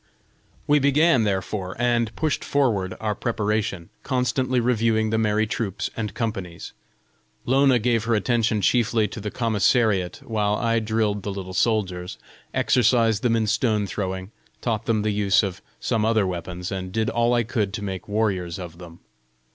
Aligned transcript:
We 0.65 0.79
began, 0.79 1.25
therefore, 1.25 1.75
and 1.77 2.15
pushed 2.15 2.43
forward 2.43 2.95
our 2.99 3.13
preparations, 3.13 3.89
constantly 4.01 4.59
reviewing 4.59 5.11
the 5.11 5.19
merry 5.19 5.45
troops 5.45 5.91
and 5.95 6.15
companies. 6.15 6.73
Lona 7.45 7.77
gave 7.77 8.05
her 8.05 8.15
attention 8.15 8.61
chiefly 8.61 9.07
to 9.09 9.19
the 9.19 9.29
commissariat, 9.29 10.19
while 10.25 10.55
I 10.55 10.79
drilled 10.79 11.21
the 11.21 11.31
little 11.31 11.53
soldiers, 11.53 12.17
exercised 12.51 13.21
them 13.21 13.35
in 13.35 13.45
stone 13.45 13.85
throwing, 13.85 14.31
taught 14.59 14.87
them 14.87 15.03
the 15.03 15.11
use 15.13 15.43
of 15.43 15.61
some 15.79 16.03
other 16.03 16.25
weapons, 16.25 16.71
and 16.71 16.91
did 16.91 17.07
all 17.11 17.35
I 17.35 17.43
could 17.43 17.71
to 17.73 17.83
make 17.83 18.07
warriors 18.09 18.57
of 18.57 18.79
them. 18.79 19.01